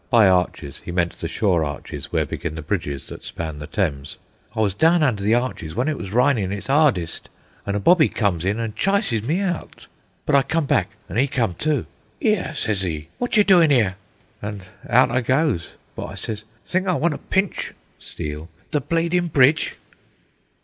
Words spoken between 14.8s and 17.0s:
out I goes, but I sez, 'Think I